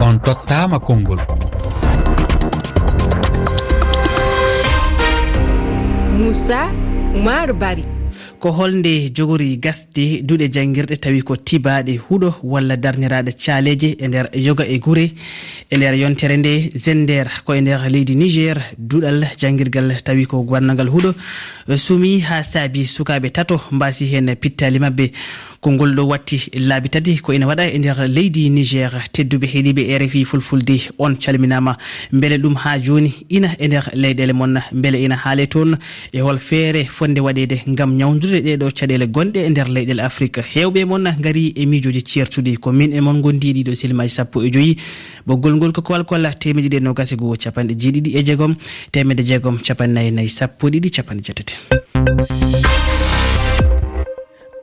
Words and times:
on 0.00 0.20
tottama 0.20 0.78
konngol. 0.78 1.18
Moussa 6.18 6.70
oumar 7.14 7.52
bari. 7.52 7.95
ko 8.40 8.52
holnde 8.52 9.10
jogori 9.14 9.56
gasde 9.58 10.22
duuɗe 10.22 10.48
janguirɗe 10.52 10.96
tawi 11.00 11.22
ko 11.22 11.36
tibaɗe 11.36 11.96
huuɗo 12.08 12.34
walla 12.42 12.76
darniraɗe 12.76 13.32
caaleje 13.42 13.96
e 13.98 14.08
nder 14.08 14.28
yoga 14.34 14.64
e 14.66 14.78
guure 14.78 15.06
e 15.70 15.76
nder 15.76 15.94
yontere 15.94 16.36
nde 16.36 16.70
zender 16.76 17.26
ko 17.44 17.54
e 17.54 17.60
nder 17.60 17.80
leydi 17.90 18.14
niger 18.16 18.58
duuɗal 18.78 19.24
janguirgal 19.40 20.02
tawi 20.04 20.26
ko 20.26 20.42
gwannagal 20.42 20.88
huuɗo. 20.88 21.14
Suumi 21.76 22.20
ha 22.20 22.42
saabi 22.42 22.84
sukaɓe 22.84 23.30
tato 23.32 23.60
mbasi 23.72 24.06
hen 24.12 24.34
pittali 24.36 24.78
mabɓe 24.78 25.10
ko 25.60 25.72
ngol 25.72 25.94
ɗo 25.96 26.02
watti 26.06 26.38
laabi 26.68 26.88
tati 26.88 27.18
ko 27.18 27.32
ina 27.32 27.46
waɗa 27.46 27.66
e 27.74 27.78
nder 27.78 27.98
leydi 28.08 28.50
niger 28.50 28.92
tedduɓe 29.12 29.46
heeɗiɓe 29.52 29.82
e 29.90 29.98
rfi 29.98 30.24
fulfulde 30.24 30.76
on 30.98 31.16
calminama 31.16 31.76
beele 32.12 32.38
ɗum 32.38 32.54
ha 32.62 32.78
joni 32.78 33.12
ina 33.30 33.48
e 33.58 33.66
nder 33.66 33.90
leyɗele 33.94 34.32
moon 34.32 34.60
beele 34.72 35.02
ina 35.02 35.16
haale 35.16 35.46
toon 35.48 35.76
e 36.12 36.20
hol 36.20 36.38
feere 36.38 36.84
fonde 36.86 37.18
waɗede 37.20 37.56
gam 37.74 37.96
ñawdu 37.96 38.25
faddude 38.26 38.56
ɗeɗo 38.56 38.70
caɗele 38.74 39.06
gonɗe 39.06 39.38
e 39.46 39.50
nder 39.50 39.68
leyɗel 39.68 40.00
afrique. 40.00 40.40
Hewɓe 40.54 40.84
moon 40.84 41.04
gaari 41.20 41.52
e 41.56 41.66
miijoji 41.66 42.02
ceertuɗi. 42.02 42.56
Ko 42.58 42.72
min 42.72 42.92
e 42.92 43.00
moon 43.00 43.20
gondi 43.20 43.52
ɗiɗo 43.52 43.74
silimaji 43.74 44.10
sappo 44.10 44.42
e 44.42 44.50
joyyi 44.50 44.76
ɓoggol 45.26 45.56
ngol 45.56 45.72
koko 45.72 45.92
walkolla 45.92 46.32
temedde 46.34 46.68
ɗe 46.68 46.80
nogas 46.82 47.12
e 47.12 47.16
goo 47.16 47.36
capanɗe 47.36 47.74
jeeɗiɗi 47.78 48.16
e 48.16 48.22
jeegom. 48.24 48.54
Temedde 48.92 49.22
jeegom 49.24 49.58
capannayyi 49.58 50.10
nayyi 50.12 50.28
sappo 50.28 50.68
ɗiɗi 50.68 50.90
capanɗe 50.90 51.22
jeetati. 51.22 51.54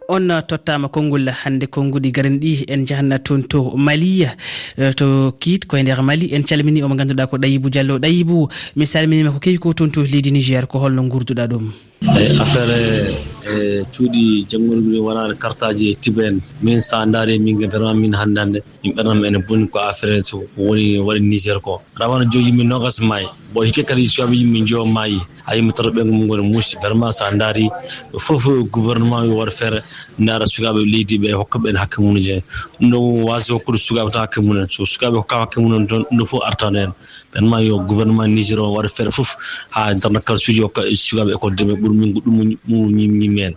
On 0.09 0.27
tottama 0.48 0.90
konngol 0.90 1.30
hannde 1.30 1.66
konnguɗi 1.68 2.12
garen 2.12 2.38
ɗi 2.40 2.66
en 2.68 2.85
jahanna 2.85 3.20
toon 3.20 3.43
to 3.48 3.71
maliya 3.77 4.35
eh, 4.77 4.91
to 4.93 5.32
kiit 5.40 5.66
koye 5.66 5.84
nder 5.84 6.04
mali 6.04 6.34
en 6.35 6.43
calmini 6.43 6.84
omo 6.84 6.95
ganduɗa 6.95 7.27
ko 7.27 7.38
ɗayibou 7.38 7.70
diallo. 7.70 7.99
Ɗayibou 7.99 8.49
mi 8.76 8.85
salminima 8.85 9.32
ko 9.32 9.40
kewi 9.40 9.57
ko 9.57 9.73
toon 9.73 9.91
to 9.91 10.04
leydi 10.04 10.32
nigér 10.32 10.68
ko 10.68 10.79
holno 10.79 11.07
gurduɗa 11.07 11.48
ɗum. 11.48 11.71
Eh, 12.20 12.35
affaire 12.41 13.32
e 13.46 13.84
cuuɗi 13.94 14.46
janggol 14.49 14.80
wonano 15.05 15.36
cartaji 15.36 15.91
e 15.91 15.96
tiba 16.02 16.24
en 16.27 16.40
min 16.62 16.80
sa 16.80 17.05
daari 17.05 17.40
min 17.40 17.58
vraiment 17.60 18.00
min 18.00 18.13
hannde 18.13 18.40
hannde 18.40 18.60
min 18.84 18.94
ɓernam 18.96 19.26
ene 19.26 19.40
boni 19.48 19.68
ko 19.68 19.80
affaire 19.80 20.22
so 20.22 20.38
woni 20.58 20.98
waɗi 21.00 21.20
nigér 21.20 21.60
ko 21.62 21.82
rawana 22.00 22.26
jogi 22.32 22.52
min 22.52 22.68
nogas 22.68 23.00
maayi 23.02 23.27
bon 23.54 23.66
hikke 23.66 23.84
kadi 23.85 24.05
suwaɓe 24.05 24.34
yimɓe 24.35 24.66
jowa 24.68 24.85
maayi 24.85 25.20
ha 25.46 25.55
yimɓe 25.55 25.74
toro 25.76 25.90
ɓe 25.91 26.04
mum 26.04 26.27
goni 26.27 26.44
muusi 26.44 26.77
vraiment 26.82 27.12
sa 27.12 27.32
daari 27.32 27.70
fof 28.18 28.48
gouvernement 28.72 29.26
yo 29.27 29.35
waɗa 29.35 29.52
feere 29.52 29.80
ndaara 30.20 30.46
sukaaɓe 30.46 30.85
leydi 30.85 31.18
ɓe 31.20 31.34
hokka 31.35 31.60
ɓen 31.60 31.76
hakke 31.76 31.98
mum 32.02 32.16
ɗum 32.16 32.91
ɗo 32.91 33.00
wasi 33.28 33.52
hokkude 33.52 33.78
sukaaɓe 33.78 34.12
tan 34.12 34.22
hakke 34.22 34.40
mumen 34.41 34.68
so 34.70 34.85
sukaaɓe 34.85 35.18
hokkama 35.18 35.41
hakke 35.41 35.57
mumen 35.60 35.88
toon 35.88 36.04
ɗum 36.10 36.18
ɗo 36.20 36.26
fof 36.26 36.41
artano 36.46 36.80
en 36.80 36.91
vraiment 37.34 37.60
yo 37.60 37.80
gouvernement 37.80 38.28
nigér 38.28 38.60
o 38.60 38.74
waɗa 38.74 38.90
feere 38.90 39.12
fof 39.12 39.35
ha 39.72 39.94
kala 40.26 40.38
suji 40.38 40.62
hokka 40.62 40.82
sukaaɓe 40.96 41.34
école 41.35 41.55
deme 41.55 41.74
ɓuuri 41.76 41.96
min 41.96 42.13
ɗum 42.13 42.57
ɗum 42.68 43.32
ummi 43.34 43.41
en 43.49 43.55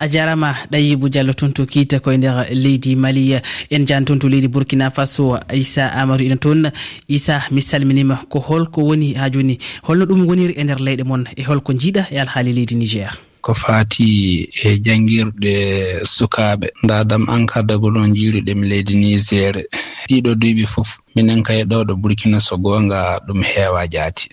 a 0.00 0.06
jarama 0.08 0.54
ɗayibou 0.70 1.08
diallo 1.10 1.32
toon 1.34 1.52
to 1.52 1.66
kiita 1.66 1.98
koye 2.00 2.18
nder 2.18 2.46
leydi 2.52 2.94
mali. 2.96 3.34
En 3.70 3.84
jani 3.86 4.06
toon 4.06 4.18
to 4.18 4.28
leydi 4.28 4.46
bourkina 4.48 4.90
faso. 4.90 5.38
Issa 5.52 5.90
amadou 5.92 6.24
ina 6.24 6.36
toon. 6.36 6.70
Issa 7.08 7.42
mi 7.50 7.60
salminima 7.60 8.22
ko 8.30 8.38
holko 8.38 8.82
woni 8.86 9.14
ha 9.14 9.28
joni 9.28 9.58
holno 9.82 10.04
ɗum 10.06 10.26
woniri 10.28 10.54
e 10.56 10.64
nder 10.64 10.78
leyɗe 10.78 11.04
moon 11.04 11.26
e 11.36 11.42
holko 11.42 11.72
jiiɗa 11.72 12.06
e 12.14 12.20
alhaali 12.20 12.52
leydi 12.52 12.74
nigér 12.76 13.10
ko 13.42 13.54
fati 13.54 14.48
e 14.62 14.78
janngirɗe 14.78 15.54
sukaaɓe. 16.04 16.68
Dadam 16.86 17.28
an 17.28 17.46
ka 17.46 17.62
dagoɗon 17.62 18.14
jiruɗemi 18.14 18.68
leydi 18.68 18.94
nigére 18.94 19.66
ɗiɗo 20.08 20.34
duuɓi 20.34 20.66
fof 20.66 20.98
minen 21.16 21.42
kay 21.42 21.64
ɗo 21.64 21.82
ɗo 21.84 21.96
burkina 21.96 22.40
so 22.40 22.56
goonga 22.56 23.18
ɗum 23.26 23.42
heewa 23.42 23.86
jaati. 23.90 24.28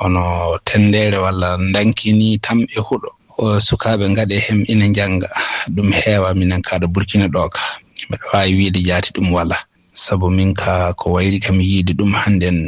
Hono 0.00 0.56
tenndere 0.64 1.18
walla 1.18 1.58
dankini 1.74 2.38
tam 2.40 2.62
e 2.62 2.80
huɗo. 2.80 3.19
sukaaɓe 3.68 4.04
ngaɗe 4.12 4.36
hem 4.46 4.60
ina 4.72 4.86
njannga. 4.92 5.28
Ɗum 5.74 5.88
heewa 5.92 6.34
minen 6.34 6.62
kaa 6.62 6.78
ɗo 6.82 6.86
burkina 6.94 7.26
ɗo 7.34 7.48
ka 7.56 7.62
mbiɗa 8.08 8.26
waawi 8.32 8.52
wiide 8.58 8.80
jaati 8.88 9.10
ɗum 9.16 9.28
walaa. 9.32 9.62
Sabu 9.94 10.30
min 10.30 10.54
ka 10.54 10.92
ko 10.94 11.10
wayri 11.14 11.38
kam 11.40 11.60
yiide 11.60 11.92
ɗum 11.98 12.12
hannden 12.14 12.58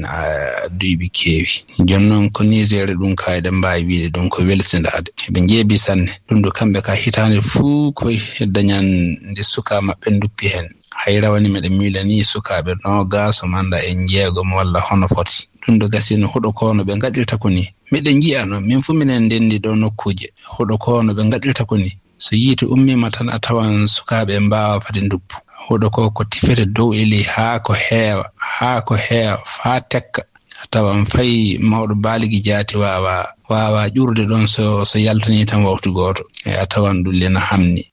duyɓi 0.78 1.06
keewi. 1.16 1.52
Jooni 1.88 2.08
noon 2.08 2.30
ko 2.30 2.42
nigére 2.44 2.94
ɗum 3.00 3.14
ka 3.16 3.36
eɗen 3.38 3.54
mbaawi 3.58 3.82
wiide 3.88 4.08
ɗum 4.14 4.28
ko 4.32 4.42
welsindaade 4.42 5.08
eɓe 5.28 5.38
njeebi 5.40 5.76
sanne. 5.78 6.10
Ɗum 6.28 6.42
ɗo 6.42 6.50
kamɓe 6.56 6.80
ka 6.86 6.92
hitaande 6.94 7.40
fuu 7.40 7.92
koye 7.98 8.20
dañan 8.54 8.84
nde 9.30 9.42
sukaa 9.42 9.80
maɓɓe 9.80 10.08
nduppi 10.16 10.46
heen 10.52 10.68
hay 11.00 11.20
rawani 11.20 11.48
miɗen 11.48 11.72
miila 11.78 12.04
ni 12.04 12.24
sukaaɓe 12.24 12.74
noogaso 12.84 13.46
manda 13.46 13.78
en 13.88 14.06
jeegom 14.08 14.52
walla 14.52 14.80
hono 14.80 15.06
foti. 15.08 15.48
Ɗum 15.66 15.78
ɗo 15.78 15.86
gasino 15.92 16.26
huɗo 16.32 16.52
ko 16.52 16.74
ɓe 16.74 16.92
ngaɗirta 16.96 17.38
ko 17.38 17.48
ni 17.50 17.64
miɗen 17.92 18.20
gi'a 18.22 18.46
noon 18.46 18.64
min 18.66 18.80
fuu 18.82 18.94
minen 18.94 19.22
ndenndi 19.26 19.58
ɗo 19.58 19.70
nokkuuje. 19.76 20.28
Huɗo 20.56 20.74
ko 20.78 21.02
no 21.02 21.12
ɓe 21.14 21.22
ngaɗirta 21.24 21.64
ko 21.68 21.76
ni. 21.76 21.90
So 22.18 22.36
yiite 22.36 22.64
ummima 22.66 23.10
tan 23.10 23.28
a 23.28 23.38
tawan 23.38 23.86
sukaaɓe 23.86 24.38
mbawa 24.40 24.80
fade 24.80 25.00
ndubbu. 25.04 25.34
Huɗo 25.68 25.90
ko 25.92 26.10
ko 26.10 26.24
tifete 26.24 26.64
dow 26.74 26.94
eli 26.94 27.22
haa 27.22 27.58
ko 27.58 27.72
heewa 27.72 28.24
haa 28.36 28.80
ko 28.80 28.94
heewa 28.96 29.38
faa 29.44 29.80
tekka. 29.80 30.22
A 30.62 30.66
tawan 30.70 31.04
fayi 31.04 31.58
mawɗo 31.58 31.94
baaligi 32.00 32.40
jaati 32.40 32.76
wawa 32.76 33.26
wawa 33.48 33.88
ƴurde 33.88 34.24
ɗon 34.30 34.46
so 34.48 34.84
so 34.84 34.98
yaltani 34.98 35.44
tan 35.46 35.62
wawtu 35.64 35.92
gooto. 35.92 36.22
E 36.46 36.50
a 36.54 36.66
tawan 36.66 37.02
ɗum 37.04 37.12
lena 37.20 37.40
hamni. 37.40 37.84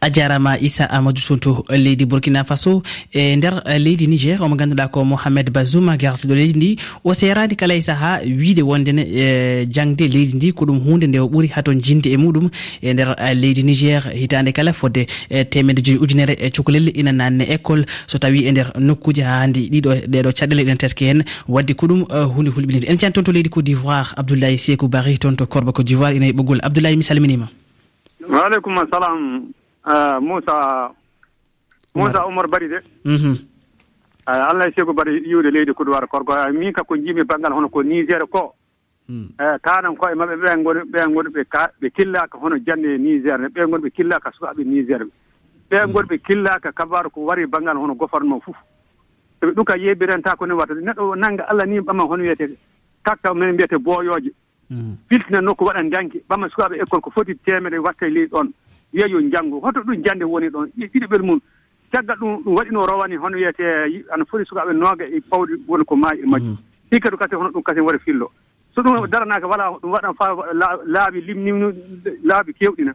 a 0.00 0.10
jarama 0.10 0.58
issa 0.58 0.84
amadou 0.90 1.20
tonto 1.22 1.64
leydi 1.70 2.04
burkina 2.06 2.44
faso. 2.44 2.82
E 3.12 3.36
nder 3.36 3.62
e, 3.66 3.78
leydi 3.78 4.06
niger 4.06 4.42
omo 4.42 4.56
ganduɗa 4.56 4.88
ko 4.90 5.04
mohamed 5.04 5.50
bazouma 5.50 5.96
gartiɗo 5.96 6.34
leydi 6.34 6.54
ndi. 6.56 6.76
O 7.04 7.14
serani 7.14 7.56
kala 7.56 7.74
e 7.74 7.80
saaha 7.80 8.20
wiide 8.24 8.62
wondene 8.62 9.02
e 9.02 9.66
jangde 9.70 10.08
leydi 10.08 10.36
ndi 10.36 10.52
ko 10.52 10.64
ɗum 10.64 10.78
hunde 10.84 11.06
nde 11.06 11.18
o 11.20 11.26
ɓuuri 11.26 11.48
haton 11.48 11.80
jinde 11.82 12.06
e 12.12 12.16
muɗum. 12.16 12.50
E 12.82 12.92
nder 12.94 13.16
e, 13.18 13.34
leydi 13.34 13.62
niger 13.62 14.02
hitande 14.14 14.52
kala 14.52 14.72
fodde 14.72 15.06
e, 15.30 15.44
temedde 15.44 15.82
joyi 15.82 15.98
ujunere 15.98 16.36
e 16.38 16.50
cukalel 16.50 16.92
ina 16.94 17.12
nanne 17.12 17.44
école. 17.48 17.86
So 18.06 18.18
tawi 18.18 18.44
e 18.46 18.52
nder 18.52 18.72
nokkuji 18.78 19.22
ha 19.22 19.40
hande 19.40 19.58
ɗiɗo 19.72 20.06
ɗeɗo 20.06 20.32
caɗele 20.32 20.64
ɗen 20.64 20.76
teske 20.76 21.02
hen 21.08 21.24
wadde 21.48 21.74
ko 21.74 21.86
ɗum 21.86 22.04
hunde 22.36 22.50
hulɓinide 22.50 22.90
en 22.90 22.96
cani 22.96 23.12
toon 23.12 23.24
to 23.24 23.32
leydi 23.32 23.48
côte 23.48 23.64
d'ivoire 23.64 24.12
abdoulaye 24.16 24.58
sekou 24.58 24.88
bari 24.88 25.18
toon 25.18 25.36
to 25.36 25.46
korba 25.46 25.72
côte 25.72 25.86
d'ivoire 25.86 26.14
ina 26.16 26.26
e 26.28 26.32
ɓoggol. 26.32 26.60
Abdoulaye 26.62 26.96
mi 26.96 27.02
salminima. 27.02 27.48
Waaleykum 28.28 28.78
assalam. 28.78 29.48
Ah, 29.86 30.18
moussa. 30.20 30.90
Moussa 31.94 32.26
oumar 32.26 32.48
bari 32.48 32.68
de. 32.68 32.80
Mhm. 33.04 33.38
Ah, 34.26 34.50
allah 34.50 34.66
e 34.68 34.72
seego 34.74 34.92
mbaɗa 34.92 35.10
yiwde 35.10 35.50
leydi 35.50 35.72
kudowara 35.72 36.06
korgo. 36.06 36.32
Ah, 36.32 36.50
min 36.50 36.72
ka 36.72 36.82
ko 36.82 36.96
jiimi 36.96 37.24
banngal 37.24 37.52
hono 37.52 37.68
ko 37.68 37.82
nigér 37.82 38.26
ko. 38.28 38.54
Eyi 39.08 39.58
kanan 39.62 39.96
koye 39.96 40.14
maɓɓe 40.14 40.36
ɓen 40.42 40.62
goni 40.64 40.80
ɓen 40.90 41.14
goni 41.14 41.30
ɓe 41.30 41.44
ka 41.48 41.70
ɓe 41.80 41.90
killaka 41.90 42.38
hono 42.38 42.56
jande 42.58 42.94
e 42.94 42.98
nigér 42.98 43.38
ne. 43.38 43.48
Ɓen 43.48 43.70
goni 43.70 43.84
ɓe 43.84 43.90
killaka 43.90 44.32
sukaɓe 44.32 44.64
nigér 44.64 45.04
ɓe. 45.04 45.12
Ɓen 45.70 45.84
hmm. 45.84 45.92
goni 45.92 46.08
ɓe 46.08 46.18
killaka 46.18 46.72
kabaru 46.72 47.10
ko 47.10 47.20
wari 47.20 47.46
banngal 47.46 47.76
hono 47.76 47.94
gofatno 47.94 48.40
fof 48.40 48.56
soɓe 49.40 49.78
yeɓirenta 49.78 50.30
ko 50.30 50.36
kone 50.38 50.54
watta 50.54 50.74
neɗɗo 50.74 51.14
nangga 51.16 51.44
allah 51.48 51.66
ni 51.66 51.80
ɓama 51.80 52.02
hono 52.02 52.22
wiyete 52.22 52.58
kakta 53.04 53.34
men 53.34 53.52
mbiyete 53.52 53.78
booyooje. 53.78 54.32
Hmm. 54.68 54.96
Filtina 55.08 55.40
nokku 55.40 55.64
waɗan 55.64 55.90
danki 55.90 56.18
ɓama 56.28 56.48
sukaɓe 56.48 56.82
école 56.82 57.00
ko 57.00 57.10
foti 57.10 57.34
temere 57.46 57.78
watta 57.78 58.06
e 58.06 58.10
leydi 58.10 58.30
ɗon. 58.32 58.50
yeeyo 58.96 59.20
janngo 59.32 59.60
hoto 59.60 59.80
ɗum 59.80 60.02
jannde 60.04 60.24
woni 60.24 60.48
ɗon. 60.48 60.70
Ɗiɗiɓel 60.76 61.22
mum 61.22 61.40
caggal 61.92 62.18
ɗum 62.18 62.42
ɗum 62.44 62.54
waɗino 62.56 62.86
rawani 62.86 63.16
hono 63.16 63.36
wiyete 63.36 63.64
ana 64.12 64.24
foti 64.24 64.44
sukaɓe 64.48 64.72
nooga 64.72 65.04
e 65.04 65.20
pawɗi 65.20 65.54
woni 65.68 65.84
ko 65.84 65.96
maayi 65.96 66.22
e 66.22 66.26
majjum 66.26 66.50
mm. 66.50 66.58
hikka 66.92 67.10
ɗum 67.10 67.18
kadi 67.18 67.34
hono 67.36 67.50
ɗum 67.50 67.62
kadi 67.62 67.80
waɗa 67.80 67.98
fillo. 67.98 68.30
So 68.74 68.82
ɗum 68.82 69.06
daranaka 69.08 69.46
wala 69.46 69.70
ɗum 69.82 69.92
waɗan 69.92 70.14
fa 70.14 70.26
laabi 70.86 71.20
limnimnu 71.20 71.72
laabi 72.24 72.52
kewɗina 72.54 72.92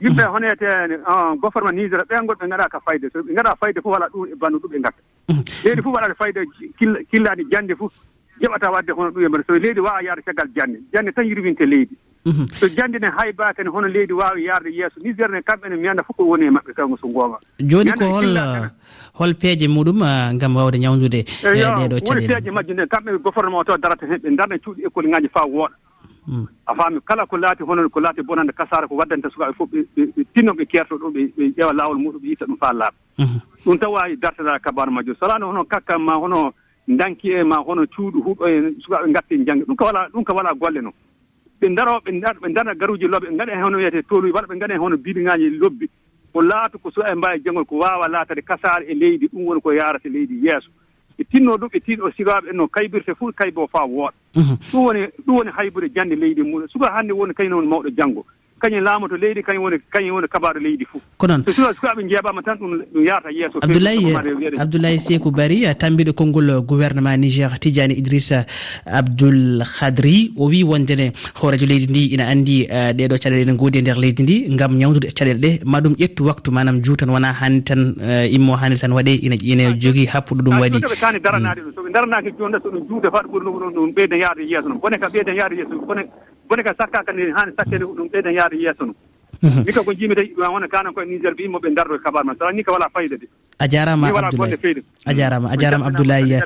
yimɓe 0.00 0.22
mm. 0.22 0.32
hono 0.32 0.46
wiyete 0.46 0.66
ah, 1.06 1.34
gouvernement 1.36 1.76
nigér 1.76 2.04
ɓen 2.08 2.24
ngol 2.24 2.36
ɓe 2.36 2.46
ngaɗa 2.46 2.80
fayde. 2.84 3.10
So 3.12 3.22
ɓe 3.22 3.34
gaɗa 3.34 3.56
fayde 3.60 3.80
fof 3.80 3.92
wala 3.92 4.08
ɗum 4.08 4.26
e 4.26 4.34
bandu 4.34 4.58
ɗum 4.58 4.70
ɓe 4.70 4.82
gatta 4.82 5.02
mm. 5.28 5.42
leydi 5.64 5.82
fof 5.82 5.94
waɗata 5.94 6.14
fayde 6.14 6.40
killani 7.10 7.44
jannde 7.50 7.74
fof 7.78 7.92
jeɓata 8.40 8.70
wadde 8.70 8.90
hono 8.92 9.10
ɗum 9.10 9.24
e 9.24 9.28
mbaɗa 9.28 9.44
so 9.46 9.58
leydi 9.58 9.80
wawa 9.80 10.02
yaade 10.02 10.22
caggal 10.22 10.48
jannde. 10.54 10.78
Jannde 10.92 11.12
tan 11.12 11.24
yirwinte 11.26 11.66
leydi. 11.66 11.96
Mhm. 12.28 12.46
so 12.60 12.68
jannde 12.68 12.98
ne 13.00 13.08
hay 13.16 13.32
baate 13.32 13.60
ne 13.64 13.70
hono 13.70 13.88
leydi 13.88 14.12
waawi 14.12 14.44
yaarde 14.44 14.70
yeeso 14.78 15.00
nigér 15.00 15.30
ne 15.30 15.40
kamɓe 15.40 15.68
ne 15.68 15.76
mi 15.76 15.80
miyannda 15.82 16.02
fof 16.04 16.16
ko 16.16 16.24
woni 16.28 16.46
e 16.46 16.50
maɓɓe 16.50 16.72
kanko 16.76 16.96
so 17.00 17.08
ngoonga. 17.08 17.38
Jooni 17.60 17.92
ko 17.92 18.04
e 18.04 18.10
hol 18.12 18.36
uh, 18.36 18.66
hol 19.18 19.34
peeje 19.34 19.66
muɗum 19.68 20.02
uh, 20.02 20.32
ngam 20.34 20.56
waawde 20.56 20.78
ñawdude 20.78 21.20
uh, 21.24 21.54
ɗeɗo 21.56 21.96
woni 22.08 22.26
peeje 22.28 22.50
majju 22.50 22.72
nde 22.74 22.84
kamɓe 22.86 23.18
gouvernement 23.22 23.64
to 23.64 23.78
darata 23.78 24.06
heen 24.06 24.20
ɓe 24.20 24.36
darna 24.36 24.54
e 24.54 24.58
cuuɗi 24.58 24.84
école 24.86 25.08
ŋaaji 25.08 25.28
faa 25.32 25.46
wooɗa. 25.48 25.74
Mm. 26.28 26.46
A 26.66 26.74
faami 26.74 27.00
kala 27.08 27.24
ko 27.26 27.36
laati 27.38 27.62
hono 27.62 27.88
ko 27.88 28.00
laati 28.00 28.22
bonande 28.22 28.52
kasara 28.52 28.86
ko 28.86 28.94
waddanta 28.96 29.30
sukaaɓe 29.30 29.54
fof 29.56 29.68
ɓe 29.70 30.26
tinno 30.34 30.52
ɓe 30.52 30.66
keerto 30.68 30.98
ɗo 30.98 31.08
ɓe 31.08 31.20
ƴeewa 31.56 31.72
laawol 31.72 31.96
muɗum 31.98 32.20
ɓe 32.20 32.28
yitta 32.28 32.44
ɗum 32.44 32.58
faa 32.60 32.72
laaɓa. 32.72 32.96
Mhm. 33.18 33.40
Ɗum 33.64 33.78
tan 33.80 33.90
waawi 33.90 34.16
dartata 34.20 34.58
kabaru 34.58 34.92
majju 34.92 35.14
salaano 35.20 35.46
hono 35.48 35.64
kakka 35.64 35.98
ma 35.98 36.14
hono 36.20 36.52
danki 36.88 37.32
e 37.32 37.42
ma 37.44 37.56
hono 37.56 37.86
cuuɗu 37.86 38.20
huuɗo 38.20 38.44
e 38.48 38.74
sukaaɓe 38.84 39.08
ngatti 39.08 39.34
e 39.34 39.44
jannge 39.46 39.64
ɗum 39.64 39.76
ka 39.76 39.84
wala 39.84 40.08
ɗum 40.12 40.24
ka 40.24 40.34
walaa 40.34 40.54
golle 40.54 40.80
noon 40.82 40.92
ɓe 41.60 41.74
daro 41.74 42.00
ɓe 42.04 42.10
ɓe 42.40 42.52
dara 42.52 42.74
garuji 42.74 43.06
lobbe 43.06 43.28
ɓe 43.28 43.34
ngaɗa 43.34 43.52
e 43.52 43.62
hono 43.62 43.76
wiyete 43.78 44.02
toluji 44.08 44.32
waɗa 44.32 44.46
ɓe 44.48 44.56
ngaɗa 44.56 44.74
e 44.74 44.78
hono 44.78 44.96
biɗiŋaji 44.96 45.50
lobbi 45.58 45.88
ko 46.32 46.42
laatu 46.42 46.78
ko 46.78 46.90
so 46.90 47.02
e 47.02 47.14
mbawi 47.14 47.40
janggol 47.44 47.64
ko 47.64 47.76
wawa 47.78 48.08
laatade 48.08 48.42
kasare 48.42 48.84
e 48.86 48.94
leydi 48.94 49.26
ɗum 49.28 49.46
woni 49.46 49.60
ko 49.60 49.72
yarata 49.72 50.08
leydi 50.08 50.44
yeeso. 50.44 50.70
Ɓe 51.18 51.24
tinno 51.30 51.56
ɗum 51.56 51.68
ɓe 51.68 51.80
tiiɗo 51.80 52.10
sikaaɓe 52.16 52.52
no 52.52 52.68
kaybirte 52.68 53.14
fof 53.14 53.34
kaybo 53.34 53.66
fa 53.66 53.86
wooɗa. 53.86 54.12
Mhm. 54.36 54.54
Ɗum 54.70 54.84
woni 54.84 55.00
ɗum 55.26 55.36
woni 55.36 55.50
haybude 55.50 55.88
jande 55.94 56.14
leydi 56.14 56.42
muɗum. 56.42 56.68
Suka 56.68 56.92
hannde 56.94 57.12
woni 57.12 57.34
kañum 57.34 57.58
woni 57.58 57.68
mawɗo 57.68 57.90
janngo. 57.96 58.24
kañum 58.60 58.82
laamoto 58.84 59.16
leydi 59.16 59.42
kañum 59.42 59.62
woni 59.64 59.78
kañum 59.92 60.14
woni 60.16 60.28
kabaɗo 60.28 60.58
leydi 60.60 60.84
fof 60.84 61.02
ko 61.18 61.26
noon 61.26 61.42
so 61.46 61.52
sino 61.52 61.72
sukaɓe 61.72 62.02
jeeɓama 62.10 62.42
tan 62.42 62.56
ɗum 62.58 62.72
ɗum 62.92 63.04
yahata 63.06 63.30
yeeso 63.30 63.58
abdoulaye 63.62 64.14
abdoulaye 64.58 64.98
sekou 64.98 65.30
bari 65.30 65.62
tambiɗo 65.78 66.12
konngol 66.14 66.60
gouvernement 66.62 67.16
niger 67.18 67.50
tidiani 67.60 67.94
idrissa 67.94 68.44
abdoul 68.86 69.62
khadri 69.64 70.32
o 70.36 70.48
wi 70.48 70.62
wondene 70.64 71.12
hoorejo 71.40 71.66
leydi 71.66 71.86
ndi 71.92 72.02
ina 72.14 72.24
andi 72.28 72.66
ɗeɗo 72.68 73.16
caɗele 73.22 73.42
ene 73.42 73.56
goodi 73.56 73.78
e 73.78 73.82
nder 73.82 73.96
leydi 73.98 74.22
ndi 74.22 74.36
gam 74.56 74.72
ñawdude 74.78 75.08
caɗele 75.16 75.38
ɗe 75.44 75.50
maɗum 75.64 75.94
ƴettu 75.94 76.22
waktu 76.26 76.50
manam 76.52 76.80
juutan 76.82 77.10
wona 77.10 77.32
hani 77.32 77.62
tan 77.64 77.94
immo 78.32 78.56
hani 78.56 78.76
tan 78.76 78.92
waɗe 78.92 79.14
ina 79.26 79.36
ina 79.42 79.72
jogui 79.78 80.06
happuɗo 80.06 80.42
ɗum 80.42 80.60
waɗi 80.60 80.80
kani 81.00 81.20
daranaɗe 81.20 81.60
ɗum 81.62 81.72
soɓe 81.76 81.90
daranaki 81.92 82.30
jonde 82.38 82.58
so 82.62 82.70
ɗum 82.70 82.84
juuta 82.88 83.10
faɗ 83.10 83.26
ɗo 83.32 83.38
ɓuri 83.38 83.64
ɗum 83.64 83.72
ɗum 83.74 83.92
ɓeyden 83.96 84.20
yaade 84.20 84.42
yeeso 84.50 84.68
noon 84.68 84.80
bone 84.80 84.96
ka 84.98 85.08
ɓeyden 85.08 85.36
yaade 85.36 85.54
yeeso 85.56 85.74
bone 85.86 86.02
bone 86.48 86.62
ka 86.62 86.74
sakka 86.78 87.04
kadi 87.04 87.30
hani 87.36 87.52
sakkede 87.56 87.84
ɗum 87.84 88.08
ɓeyden 88.08 88.34
yaade 88.34 88.56
yesso 88.56 88.84
no 88.86 88.94
mhm. 89.42 89.62
min 89.66 89.74
ka 89.74 89.82
ko 89.84 89.92
jiimi 89.94 90.14
tawi 90.14 90.32
wona 90.36 90.68
kanan 90.68 90.92
koye 90.94 91.06
niger 91.06 91.34
ɓe 91.34 91.42
yimmoɓe 91.44 91.74
dardo 91.74 91.94
e 91.94 91.98
kabar 91.98 92.24
ma. 92.24 92.34
Sara 92.38 92.52
ni 92.52 92.64
ka 92.64 92.72
wala 92.72 92.88
fayida 92.88 93.16
de. 93.16 93.28
A 93.58 93.68
jarama 93.68 94.08
abdoulaye. 94.08 94.82
a 95.06 95.14
jarama 95.14 95.48
a 95.52 95.56
jarama 95.56 95.86
abdoulaye 95.86 96.40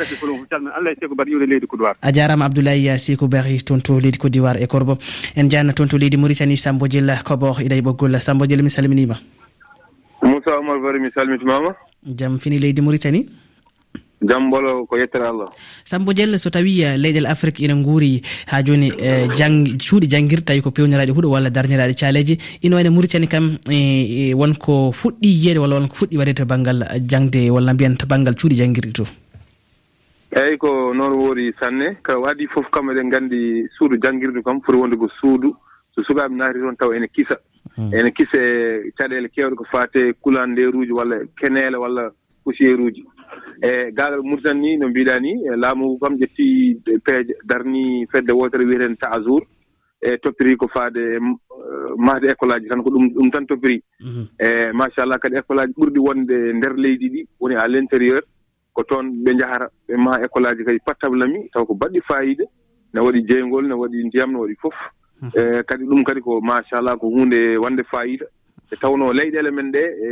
allah 0.76 0.92
e 0.92 0.96
seko 1.00 1.14
bar 1.14 1.28
iwde 1.28 1.46
leydi 1.46 1.66
coudoir 1.66 1.94
a 2.02 2.12
jarama 2.12 2.44
abdoulaye 2.46 2.98
sikou 2.98 3.26
e 3.26 3.28
bari 3.28 3.62
toon 3.62 3.80
to 3.80 4.00
leydi 4.00 4.18
coudoir 4.18 4.56
e 4.60 4.66
korbo 4.66 4.98
en 5.36 5.48
janna 5.48 5.72
toon 5.72 5.88
to 5.88 5.96
leydi 5.98 6.16
mauritanie 6.16 6.56
sambo 6.56 6.86
djilla 6.86 7.22
kobor 7.22 7.60
iɗa 7.62 7.76
e 7.76 7.82
ɓoggol 7.82 8.20
sambo 8.20 8.46
djilla 8.46 8.62
mi 8.62 8.70
salminima. 8.70 9.16
Moussa 10.22 10.56
oumar 10.56 10.78
bari 10.80 11.00
mi 11.00 11.10
salmitimama. 11.10 11.74
Jaam 12.06 12.38
fini 12.38 12.58
leydi 12.58 12.82
mauritanie. 12.82 13.26
jambolo 14.22 14.86
ko 14.86 14.96
yettere 14.96 15.26
allah. 15.26 15.46
Sambo 15.84 16.12
dielle 16.12 16.38
so 16.38 16.50
tawi 16.50 16.82
eh, 16.82 16.96
leyɗel 16.96 17.26
afrique 17.26 17.60
ina 17.60 17.74
guuri 17.74 18.22
ha 18.46 18.62
joni 18.62 18.92
eh, 18.98 19.28
jang 19.36 19.78
cuuɗi 19.78 20.06
jangguirde 20.08 20.44
tawi 20.44 20.62
ko 20.62 20.70
pewniraɗe 20.70 21.12
huuɗo 21.12 21.30
walla 21.30 21.50
darniraɗe 21.50 21.94
caaleji 21.94 22.38
ina 22.62 22.76
wayno 22.76 22.90
mauritani 22.90 23.28
kam 23.28 23.58
eh, 23.70 24.34
wonko 24.34 24.92
fuɗɗi 24.92 25.28
yiyede 25.28 25.58
walla 25.58 25.76
wonko 25.80 25.94
fuɗɗi 25.96 26.16
waɗede 26.18 26.34
to 26.36 26.44
banggal 26.46 26.86
jangde 27.06 27.50
walla 27.50 27.74
mbiyan 27.74 27.96
to 27.98 28.06
banggal 28.06 28.34
cuuɗi 28.34 28.56
jangguirɗe 28.56 28.92
to? 28.92 29.04
Eyyi 30.32 30.56
ko 30.56 30.94
noon 30.94 31.12
woori 31.12 31.52
sanne. 31.60 31.98
Ko 32.02 32.22
waɗi 32.22 32.46
fof 32.54 32.70
kam 32.72 32.88
eɗen 32.90 33.10
gandi 33.10 33.68
suudu 33.76 33.98
jangguirde 34.00 34.42
kam 34.42 34.60
foti 34.62 34.78
wonde 34.78 34.96
ko 34.96 35.08
suudu. 35.20 35.54
So 35.94 36.02
sukaɓe 36.02 36.32
naati 36.34 36.58
toon 36.58 36.76
taw 36.76 36.92
ene 36.94 37.08
kisa. 37.08 37.36
Hmm. 37.76 37.92
Ene 37.92 38.10
kisa 38.16 38.38
e 38.40 38.92
caɗele 38.96 39.28
kewɗe 39.28 39.54
ko 39.56 39.64
fate 39.70 40.14
kulanderuji 40.22 40.92
walla 40.92 41.16
kenele 41.36 41.76
walla 41.76 42.10
poussiére 42.44 42.80
uji 42.80 43.04
e 43.62 43.90
gaagal 43.92 44.22
mourtane 44.22 44.60
ni 44.60 44.76
no 44.76 44.88
mbiɗa 44.88 45.20
ni 45.20 45.32
e 45.46 45.56
laamu 45.56 45.86
ngu 45.86 45.98
kam 45.98 46.14
ƴetti 46.16 46.46
peeje 47.04 47.34
darni 47.44 48.06
fedde 48.12 48.32
wotere 48.32 48.64
wiyeten 48.64 48.96
ta 48.96 49.10
ajour 49.16 49.42
e 50.02 50.18
toppiri 50.18 50.56
ko 50.56 50.66
faade 50.68 50.98
e, 50.98 51.18
mahde 51.96 52.26
école 52.32 52.54
aji 52.54 52.68
tan 52.68 52.82
ko 52.82 52.90
ɗum 52.90 53.08
ɗum 53.14 53.30
tan 53.30 53.46
toppiri. 53.46 53.82
Mhm. 54.00 54.24
E 54.38 54.72
machallah 54.72 55.18
kadi 55.18 55.36
école 55.36 55.60
aji 55.62 55.72
ɓurɗi 55.78 55.98
wonde 56.00 56.36
nder 56.54 56.74
leydi 56.76 57.08
ɗi 57.08 57.26
woni 57.40 57.54
à 57.54 57.68
l' 57.68 57.76
intérieur 57.78 58.22
ko 58.72 58.82
toon 58.82 59.06
ɓe 59.24 59.34
njahara 59.34 59.68
ɓe 59.88 59.96
maha 59.96 60.24
école 60.24 60.46
aji 60.48 60.64
kadi 60.64 60.78
pattablami 60.84 61.48
taw 61.52 61.64
ko 61.64 61.74
baɗɗi 61.74 62.00
fayida 62.02 62.44
ne 62.94 63.00
waɗi 63.00 63.26
jeygol 63.28 63.66
ne 63.68 63.74
waɗi 63.74 64.04
ndiyam 64.06 64.32
ne 64.32 64.38
waɗi 64.38 64.56
fof. 64.60 64.74
Mhm. 65.22 65.30
E 65.38 65.62
kadi 65.62 65.84
ɗum 65.84 66.02
kadi 66.04 66.20
ko 66.20 66.40
machallah 66.40 66.98
ko 66.98 67.06
hunde 67.06 67.56
wande 67.62 67.82
fayida. 67.84 68.26
E 68.72 68.76
tawno 68.76 69.12
leyɗele 69.12 69.50
men 69.52 69.70
ɗe 69.70 69.82
e 70.06 70.08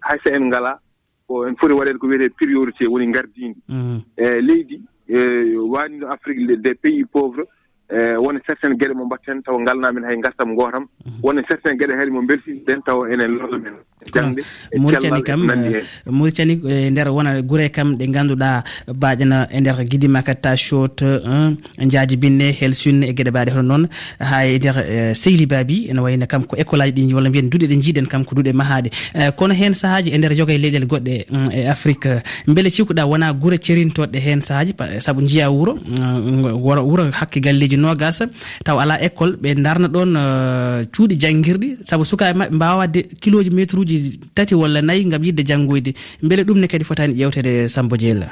haysa 0.00 0.32
en 0.32 0.48
ngalaa 0.48 0.80
ko 1.26 1.46
en 1.46 1.56
foti 1.56 1.74
waɗede 1.74 1.98
ko 1.98 2.06
wiyete 2.06 2.34
priorité 2.34 2.86
woni 2.86 3.12
gardidi 3.12 3.54
mm. 3.68 4.00
e 4.16 4.24
eh, 4.24 4.40
leydi 4.42 4.80
eh, 5.08 5.56
wani 5.58 5.98
no 5.98 6.08
afrique 6.10 6.46
des 6.62 6.74
pays 6.74 7.04
pauvres 7.04 7.46
e 7.88 8.16
won 8.18 8.38
certaine 8.46 8.74
geɗe 8.76 8.94
mo 8.94 9.04
mbatten 9.06 9.42
taw 9.42 9.54
ngalnamen 9.60 10.04
hay 10.04 10.16
gartam 10.18 10.56
gootam 10.56 10.86
mhm. 11.06 11.20
won 11.22 11.38
certaine 11.48 11.78
geɗe 11.78 11.94
hade 11.98 12.10
mo 12.10 12.20
beltiɗen 12.22 12.82
taw 12.86 13.06
enen 13.06 13.30
lordo 13.38 13.58
men. 13.58 13.74
Jangde 14.14 14.42
mauritani 14.76 15.22
kam 15.22 15.50
eh, 15.50 15.82
mauritani 16.10 16.54
e 16.66 16.86
eh, 16.86 16.90
nder 16.90 17.08
wona 17.14 17.40
guure 17.42 17.68
kam 17.70 17.94
ɗe 17.96 18.08
ngannduɗa 18.08 18.64
mbaɗena 18.90 19.46
e 19.52 19.60
nder 19.60 19.76
guidi 19.86 20.08
makata 20.08 20.56
shot 20.56 20.98
1 21.02 21.56
jaaji 21.90 22.16
binne 22.16 22.50
hel 22.50 22.74
helsune 22.74 23.04
e 23.06 23.12
gueɗe 23.12 23.30
mbaɗe 23.30 23.50
hono 23.54 23.62
noon. 23.62 23.88
Ha 24.18 24.46
e 24.46 24.58
nder 24.58 24.76
eh, 24.82 25.14
sehli 25.14 25.46
baabi 25.46 25.86
ene 25.90 26.00
wayno 26.00 26.26
kam 26.26 26.42
ko 26.44 26.56
école 26.56 26.82
aji 26.82 27.06
ɗi 27.06 27.14
walla 27.14 27.28
mbiyen 27.30 27.50
duuɗe 27.50 27.66
ɗe 27.70 27.76
jiiɗen 27.82 28.06
kam 28.10 28.24
ko 28.24 28.34
duuɗe 28.34 28.52
mahaɗe 28.52 28.90
kono 29.36 29.54
hen 29.54 29.74
sahaji 29.74 30.10
e 30.10 30.18
nder 30.18 30.34
joga 30.34 30.52
e 30.52 30.58
leyɗele 30.58 30.86
goɗɗe 30.86 31.26
mm, 31.30 31.50
e 31.54 31.66
afrique 31.68 32.22
beele 32.46 32.70
cikkuɗa 32.70 33.06
wona 33.06 33.32
guure 33.32 33.58
cerintoɗɗe 33.58 34.18
hen 34.18 34.40
sahaji 34.40 34.74
saabu 34.98 35.22
jiiya 35.22 35.50
wuuro 35.50 35.74
mm, 35.74 36.50
wuuro 36.62 37.10
hakke 37.12 37.40
galleji 37.40 37.75
ujuji 37.76 37.80
nogas 37.80 38.22
taw 38.64 38.78
ala 38.80 38.98
école 39.00 39.36
ɓe 39.36 39.54
darna 39.62 39.88
ɗon 39.88 40.16
uh, 40.16 40.84
cuuɗi 40.92 41.16
jangguirɗi 41.20 41.76
saabu 41.84 42.04
sukaɓe 42.04 42.34
mabɓe 42.38 42.54
mbawa 42.56 42.78
wadde 42.78 43.02
kiloji 43.20 43.50
métre 43.50 43.78
uji 43.78 44.18
tati 44.34 44.54
walla 44.54 44.82
nayyi 44.82 45.08
gam 45.08 45.22
yidde 45.22 45.42
janggoyde 45.44 45.94
beele 46.22 46.42
ɗum 46.44 46.58
ne 46.60 46.66
kadi 46.66 46.84
fotani 46.84 47.14
ƴewtede 47.14 47.68
sambo 47.68 47.96
dieyla 47.96 48.26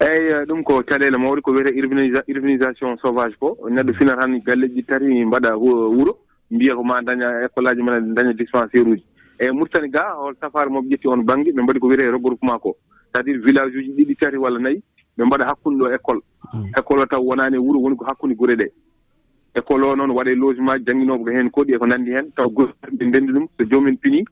eyyi 0.00 0.46
ɗum 0.46 0.62
ko 0.62 0.82
caɗele 0.82 1.18
mawɗe 1.18 1.40
ko 1.42 1.50
wiyete 1.52 1.74
urbanisation 2.30 2.96
sauvage 3.02 3.34
ko. 3.40 3.58
Neɗɗo 3.68 3.92
fina 3.98 4.14
tan 4.16 4.38
galleji 4.46 4.82
tati 4.86 5.24
mbaɗa 5.24 5.56
wuuro 5.58 6.18
mbiya 6.50 6.74
ko 6.76 6.84
ma 6.84 7.02
daña 7.02 7.44
école 7.44 7.68
aji 7.68 7.82
men 7.82 8.14
daña 8.14 8.32
dispensaire 8.32 8.86
uji. 8.86 9.02
Eyyi 9.40 9.50
murtani 9.52 9.90
ga 9.90 10.14
hol 10.16 10.34
safare 10.40 10.70
moɓe 10.70 10.88
ƴetti 10.94 11.08
on 11.08 11.22
banggue 11.26 11.50
ɓe 11.52 11.62
mbaɗi 11.62 11.80
ko 11.80 11.86
wiyete 11.88 12.10
regroupement 12.14 12.58
ko 12.60 12.76
c'est 13.12 13.20
à 13.20 13.22
dire 13.24 13.38
village 13.42 13.74
uji 13.74 13.90
ɗiɗi 13.96 14.16
tati 14.16 14.36
walla 14.36 14.58
nayyi 14.60 14.82
ɓe 15.18 15.24
mbaɗa 15.24 15.46
hakkunde 15.48 15.78
ɗo 15.82 15.90
école. 15.94 16.20
Mm. 16.54 16.72
école 16.78 17.00
o 17.02 17.06
taw 17.06 17.20
wonani 17.22 17.56
e 17.56 17.58
wuuro 17.58 17.80
woni 17.80 17.96
ko 17.96 18.04
hakkude 18.04 18.34
guure 18.34 18.54
ɗe. 18.56 18.70
École 19.54 19.84
o 19.84 19.96
noon 19.96 20.10
waɗe 20.10 20.34
logement 20.34 20.78
jangguinoɓe 20.86 21.24
ko 21.24 21.30
hen 21.30 21.50
koɗi 21.50 21.74
eko 21.74 21.86
nandi 21.86 22.10
hen. 22.12 22.30
Taw 22.36 22.48
goɓe 22.48 22.72
ndendi 22.92 23.32
ɗum 23.32 23.46
so 23.58 23.64
joomumen 23.64 23.96
pini 23.98 24.24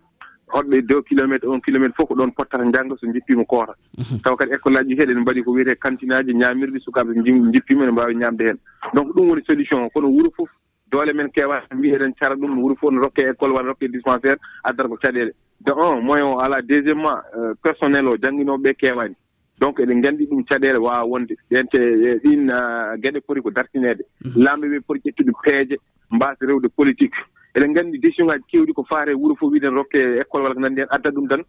hoɗɓe 0.49 0.83
deux 0.83 1.03
kilométre 1.03 1.49
un 1.49 1.61
kilométre 1.61 1.95
fof 1.97 2.09
ko 2.09 2.15
ɗon 2.15 2.31
pottata 2.33 2.65
jangga 2.65 2.97
so 3.01 3.07
jippima 3.13 3.45
koota 3.45 3.75
mhm. 3.99 4.21
taw 4.23 4.37
kadi 4.37 4.53
école 4.55 4.77
aji 4.79 4.95
heɗe 4.97 5.15
ne 5.15 5.21
mbaɗi 5.21 5.43
ko 5.45 5.51
wiyete 5.53 5.77
cantine 5.79 6.13
aji 6.15 6.33
ñamirɗi 6.35 6.81
sukaɓe 6.81 7.15
jippima 7.53 7.85
ne 7.87 7.91
mbawi 7.93 8.15
ñamde 8.15 8.43
hen. 8.47 8.59
Donc 8.95 9.15
ɗum 9.15 9.29
woni 9.31 9.43
solution 9.47 9.85
o. 9.85 9.91
Kono 9.91 10.09
wuuro 10.09 10.31
fof 10.37 10.49
doole 10.91 11.13
men 11.13 11.31
kewa 11.31 11.63
mbi 11.75 11.91
eɗen 11.95 12.15
cara 12.15 12.35
ɗum 12.37 12.59
wuuro 12.59 12.77
fof 12.77 12.93
ne 12.93 13.01
rokke 13.01 13.19
école 13.29 13.53
walla 13.53 13.69
rokke 13.69 13.89
dispensaire 13.91 14.39
addata 14.65 14.89
ko 14.89 14.97
caɗele 14.97 15.33
de 15.61 15.73
un 15.73 16.01
moyen 16.01 16.25
o 16.27 16.39
ala 16.39 16.63
deuxièmement 16.63 17.19
euh, 17.37 17.55
personnel 17.63 18.07
o 18.09 18.17
jangguinoɓeɓe 18.17 18.75
kewani 18.77 19.15
donc 19.59 19.79
eɗen 19.81 19.99
nganndi 19.99 20.27
ɗum 20.27 20.45
caɗeele 20.45 20.79
waawa 20.79 21.05
wonde. 21.05 21.35
Ɗente 21.51 21.77
e, 21.79 22.19
ɗin 22.23 22.51
geɗe 23.03 23.21
poti 23.21 23.41
ko 23.41 23.51
dartinede 23.51 24.05
mhm. 24.25 24.43
laamɓe 24.43 24.67
ɓe 24.69 24.81
poti 24.87 25.09
ƴettude 25.09 25.33
peeje 25.45 25.77
mbaasa 26.11 26.47
rewde 26.47 26.69
politique. 26.69 27.15
Eɗen 27.55 27.71
nganndi 27.71 27.99
décision 27.99 28.27
ngaji 28.27 28.45
keewɗi 28.51 28.73
ko 28.73 28.85
faare 28.85 29.11
e 29.13 29.15
wuro 29.15 29.35
fof 29.37 29.51
wiiden 29.53 29.75
rokke 29.75 29.99
école 30.21 30.43
walla 30.43 30.55
ko 30.55 30.61
nanndi 30.61 30.81
heen 30.81 30.89
adda 30.91 31.11
ɗum 31.11 31.29
tan 31.29 31.43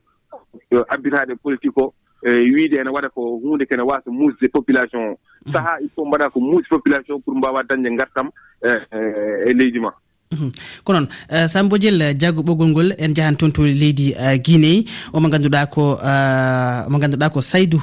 abbitaade 0.90 1.36
politique 1.42 1.78
o 1.78 1.94
e 2.24 2.30
wiide 2.52 2.80
ene 2.80 2.90
waɗa 2.90 3.10
ko 3.10 3.40
hunde 3.44 3.66
kene 3.66 3.84
waasa 3.84 4.10
muusde 4.12 4.48
population 4.52 5.12
o. 5.12 5.18
Mhm. 5.46 5.54
Sahaa 5.54 5.80
il 5.82 5.90
faut 5.96 6.06
mbaɗa 6.06 6.30
ko 6.32 6.40
muusi 6.40 6.70
population 6.70 7.16
o 7.16 7.20
pour 7.20 7.36
mbawa 7.36 7.64
dañde 7.64 7.90
ngartam 7.92 8.30
e 8.64 9.54
leydi 9.54 9.80
ma. 9.80 9.94
Mhm. 10.32 10.52
ko 10.84 10.92
noon 10.94 11.08
euh, 11.32 11.48
sambo 11.48 11.78
diel 11.78 12.02
jaggo 12.20 12.42
ɓoggol 12.44 12.68
ngol 12.72 12.90
en 13.00 13.16
jahan 13.16 13.36
toon 13.40 13.52
to 13.52 13.64
leydi 13.64 14.14
euh, 14.20 14.36
guinéy 14.38 14.84
omo 15.14 15.30
ganduɗa 15.30 15.66
ko 15.72 15.96
euh, 16.04 16.84
omo 16.88 17.00
ganduɗa 17.00 17.30
ko 17.32 17.40
saydou 17.42 17.80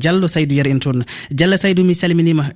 diallo 0.00 0.26
saydou 0.28 0.56
yara 0.56 0.70
en 0.70 0.78
toon. 0.78 1.04
Diallo 1.30 1.56
saydou 1.58 1.84
mi 1.84 1.94
salminima 1.94 2.48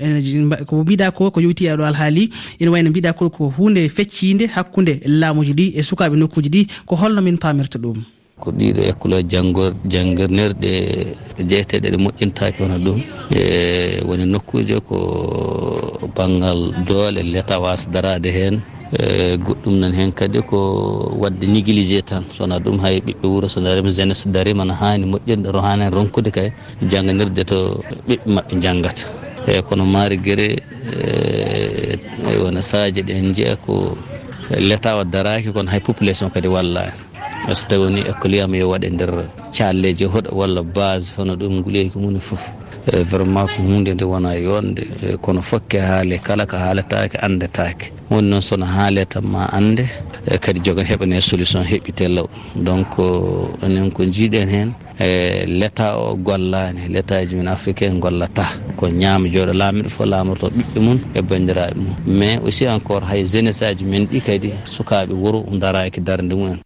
ko 0.66 0.80
mbiɗa 0.82 1.10
ko 1.12 1.30
ko 1.30 1.40
yowiti 1.40 1.68
aɗo 1.68 1.84
alhaali 1.84 2.30
ina 2.60 2.70
wayno 2.70 2.90
mbiɗa 2.90 3.12
ko 3.12 3.28
ko 3.28 3.52
hunde 3.58 3.88
feccide 3.90 4.46
hakkude 4.54 5.02
laamuji 5.04 5.52
ɗi 5.52 5.72
e 5.76 5.82
sukaɓe 5.82 6.16
nokkuji 6.16 6.48
ɗi 6.48 6.66
ko 6.86 6.96
holno 6.96 7.20
min 7.20 7.36
pamirta 7.36 7.78
ɗum. 7.78 8.00
Ko 8.40 8.50
ɗiɗo 8.52 8.80
ekkula 8.88 9.20
janngor 9.22 9.72
janngirnerɗe 9.84 10.70
jeeteɗe 11.48 11.90
ɗe 11.92 11.96
moƴƴintaki 12.04 12.62
wona 12.62 12.78
ɗum. 12.78 12.98
E 13.36 14.00
woni 14.04 14.24
nokkuje 14.24 14.80
ko 14.88 14.96
banggal 16.16 16.72
doole 16.88 17.20
leta 17.22 17.60
wasdarade 17.60 18.32
hen 18.32 18.60
E, 18.96 19.36
goɗɗum 19.36 19.76
nan 19.80 19.92
hen 19.92 20.10
kadi 20.12 20.40
ko 20.40 20.56
wadde 21.20 21.44
négligé 21.46 22.00
tan. 22.02 22.24
Sowona 22.32 22.56
ɗum 22.58 22.78
hay 22.80 23.00
ɓiɓɓe 23.04 23.26
wuuro 23.28 23.48
so 23.48 23.60
darima 23.60 23.90
jeunesse 23.90 24.26
darima 24.32 24.64
no 24.64 24.72
hani 24.74 25.04
moƴƴirde 25.04 25.48
ro 25.52 25.60
hani 25.60 25.90
ronkude 25.92 26.30
kay 26.32 26.48
jangganirde 26.90 27.42
to 27.44 27.58
ɓiɓɓe 28.08 28.26
mabɓe 28.34 28.54
janggata 28.62 29.04
eyyi 29.48 29.62
kono 29.68 29.84
maari 29.84 30.16
guére 30.24 30.48
wona 32.42 32.60
e, 32.60 32.62
saji 32.70 33.00
ɗen 33.08 33.34
jiiya 33.34 33.56
ko 33.64 33.96
l' 34.50 34.72
o 35.00 35.04
daraki 35.04 35.52
kono 35.52 35.68
hay 35.70 35.80
population 35.80 36.30
kadi 36.30 36.48
wallani 36.48 36.92
so 37.54 37.66
tawi 37.68 37.82
woni 37.84 38.00
école 38.10 38.36
yama 38.40 38.56
yo 38.56 38.66
waɗe 38.72 38.88
nder 38.90 39.12
calleji 39.54 40.04
hoɗa 40.08 40.30
walla 40.32 40.62
base 40.62 41.12
hono 41.16 41.36
ɗum 41.36 41.62
guuleji 41.62 41.90
ko 41.92 41.98
muni 42.00 42.20
foof 42.20 42.65
Eh, 42.92 43.02
vraiment 43.02 43.48
ko 43.50 43.62
hunde 43.62 43.94
nde 43.94 44.04
wona 44.04 44.34
yonde 44.34 44.82
e 45.02 45.16
kono 45.16 45.42
fokke 45.42 45.78
haale 45.80 46.18
kala 46.18 46.46
ko 46.46 46.56
haaletake 46.56 47.18
andetake 47.18 47.90
woni 48.10 48.28
noon 48.30 48.40
sono 48.42 48.66
haale 48.66 49.04
tan 49.06 49.24
ma 49.26 49.48
ande 49.52 49.84
e 50.30 50.38
kadi 50.38 50.60
jogan 50.60 50.86
heɓane 50.86 51.20
solution 51.20 51.64
heɓite 51.64 52.06
law 52.08 52.26
donc 52.54 52.86
eh, 52.98 53.64
enen 53.66 53.90
ko 53.90 54.04
jiiɗen 54.04 54.48
hen 54.48 54.72
e 55.00 55.44
l'état 55.46 55.96
o 55.98 56.14
gollani 56.16 56.86
l'état 56.88 57.24
ji 57.26 57.34
men 57.36 57.48
africain 57.48 57.98
gollata. 57.98 58.44
Ko 58.76 58.86
ñaama 58.88 59.28
jooɗo 59.28 59.52
laamiɗo 59.52 59.88
fof 59.88 60.06
laamorto 60.06 60.46
ɓiɓɓe 60.56 60.78
mum 60.80 60.98
e 61.14 61.20
bandiraɓe 61.22 61.74
mum 61.76 61.94
mais 62.06 62.38
aussi 62.38 62.68
encore 62.68 63.04
hay 63.10 63.24
jeunesse 63.24 63.62
aji 63.62 63.84
men 63.84 64.06
ɗi 64.06 64.20
kadi 64.20 64.52
sukaɓe 64.64 65.12
wuuro 65.12 65.42
daraki 65.58 66.00
darde 66.00 66.34
mumen. 66.34 66.65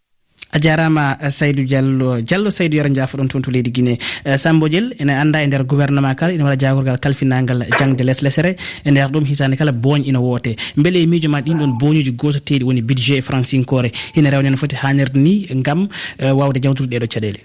a 0.52 0.58
jarama 0.58 1.16
eh, 1.20 1.30
saydou 1.30 1.64
diallo 1.64 2.08
diallo 2.22 2.50
saydou 2.50 2.78
yara 2.78 2.90
jafo 2.92 3.16
ɗon 3.18 3.28
toon 3.28 3.42
to 3.42 3.50
leydi 3.50 3.70
guiné 3.70 3.94
eh, 4.24 4.36
sambo 4.36 4.68
diel 4.68 4.92
ene 4.98 5.10
anda 5.22 5.42
e 5.42 5.46
nder 5.46 5.64
gouvernement 5.64 6.16
kala 6.18 6.32
ene 6.32 6.42
waɗa 6.42 6.58
jagorgal 6.58 6.98
kalfinagal 6.98 7.64
jangde 7.78 8.02
less 8.04 8.22
lesere 8.22 8.56
e 8.84 8.90
nder 8.90 9.08
ɗum 9.10 9.24
hitande 9.30 9.56
kala 9.56 9.72
booñ 9.72 10.02
ina 10.06 10.20
woote. 10.20 10.56
Beele 10.76 11.02
e 11.02 11.06
miijo 11.06 11.30
ma 11.30 11.40
ɗin 11.40 11.58
ɗon 11.58 11.78
booñuji 11.78 12.12
gototeɗi 12.16 12.64
woni 12.64 12.82
budget 12.82 13.22
francinkore 13.22 13.90
ina 14.16 14.30
rewne 14.30 14.50
no 14.50 14.56
foti 14.56 14.76
hannirde 14.82 15.16
ni 15.16 15.46
gam 15.62 15.88
eh, 16.18 16.32
wawde 16.32 16.58
jawtude 16.60 16.90
ɗeɗo 16.90 17.06
caɗele 17.06 17.40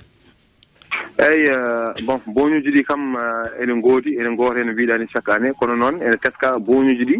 eyi 1.18 1.50
bon 2.06 2.20
boñuji 2.26 2.72
ɗi 2.74 2.84
kam 2.84 3.16
ene 3.62 3.74
ngoodi 3.76 4.18
ene 4.20 4.36
goota 4.36 4.60
ene 4.60 4.72
mbiɗani 4.74 5.06
chaque 5.14 5.30
année 5.30 5.54
kono 5.60 5.76
noon 5.76 6.02
ene 6.02 6.18
teska 6.18 6.58
boñuji 6.60 7.06
ɗi 7.06 7.18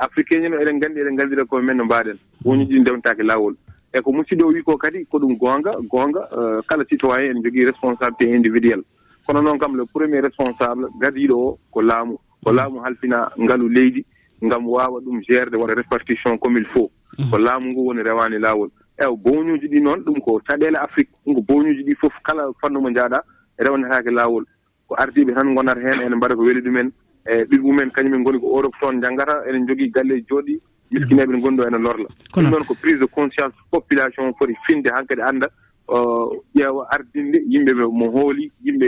africain 0.00 0.40
ji 0.42 0.48
eɗen 0.62 0.76
nganndi 0.78 1.00
eɗen 1.00 1.14
nganndira 1.14 1.44
koye 1.44 1.62
men 1.62 1.76
no 1.76 1.84
mbaɗen 1.84 2.16
boñuji 2.44 2.72
ɗi 2.74 2.80
ndewntaki 2.80 3.22
lawol 3.22 3.54
e 3.94 4.00
ko 4.02 4.12
musidɗo 4.12 4.46
o 4.46 4.52
wi 4.52 4.62
ko 4.62 4.76
kadi 4.76 5.04
ko 5.06 5.18
ɗum 5.18 5.36
goonga 5.38 5.72
goonga 5.90 6.28
euh, 6.36 6.60
kala 6.66 6.84
citoyen 6.84 7.30
ene 7.30 7.42
jogii 7.44 7.66
responsabilité 7.66 8.34
individuel 8.34 8.82
kono 9.26 9.40
noon 9.42 9.58
kam 9.58 9.76
le 9.76 9.84
premier 9.86 10.20
responsable 10.20 10.88
gadiiɗo 11.00 11.34
o 11.34 11.58
ko 11.70 11.80
laamu. 11.82 12.18
Ko 12.44 12.52
laamu 12.52 12.80
halfina 12.84 13.30
ngalu 13.38 13.68
leydi 13.68 14.04
ngam 14.44 14.68
waawa 14.68 15.00
ɗum 15.00 15.20
gérde 15.22 15.56
waɗa 15.56 15.74
répartition 15.74 16.36
comme 16.38 16.58
il 16.58 16.66
faut. 16.66 16.90
Mhm. 17.18 17.30
Ko 17.30 17.38
laamu 17.38 17.70
ngu 17.70 17.80
woni 17.86 18.02
rewaani 18.02 18.38
laawol. 18.38 18.70
Ew 19.00 19.16
boñuuji 19.16 19.68
ɗi 19.68 19.80
noon 19.82 20.04
ɗum 20.04 20.20
ko 20.20 20.40
caɗeele 20.46 20.76
afrique 20.76 21.10
ɗum 21.24 21.34
ko 21.34 21.40
boñuuji 21.40 21.84
ɗi 21.84 21.94
fof 22.00 22.12
kala 22.22 22.50
fannu 22.60 22.80
mo 22.80 22.90
njaaɗa 22.90 23.22
e 23.58 23.64
rewanetaake 23.64 24.10
laawol. 24.10 24.44
Ko 24.88 24.94
ardiiɓe 24.98 25.34
tan 25.34 25.48
ngonata 25.48 25.80
heen 25.80 26.00
ene 26.02 26.14
mbaɗa 26.16 26.36
ko 26.36 26.42
weli 26.42 26.60
ɗumen. 26.60 26.90
E 27.26 27.44
ɓiɓɓe 27.44 27.62
mumen 27.62 27.90
kañumen 27.90 28.20
ngoni 28.20 28.40
ko 28.40 28.46
europe 28.56 28.76
toon 28.80 29.00
janngata 29.00 29.48
enen 29.48 29.66
jogii 29.66 29.90
galleeji 29.90 30.26
jooɗɗi 30.28 30.60
miskineɓe 30.90 31.32
ne 31.32 31.40
gonɗo 31.40 31.62
ene 31.66 31.78
lorla. 31.78 32.08
Ɗum 32.32 32.50
noon 32.50 32.64
ko 32.64 32.74
prise 32.74 32.98
de 32.98 33.06
conscience 33.06 33.54
population 33.70 34.32
foti 34.38 34.54
finde 34.66 34.88
hankkadi 34.94 35.22
annda 35.22 35.48
ƴeewa 35.88 36.86
ardinde 36.90 37.38
yimɓe 37.48 37.72
mo 37.92 38.06
hooli 38.10 38.50
yimɓe 38.64 38.86